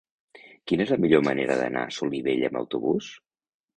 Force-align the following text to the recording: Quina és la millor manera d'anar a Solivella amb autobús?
Quina 0.71 0.83
és 0.85 0.93
la 0.93 0.97
millor 1.03 1.21
manera 1.27 1.57
d'anar 1.61 1.85
a 1.89 1.93
Solivella 1.99 2.51
amb 2.51 2.61
autobús? 2.63 3.11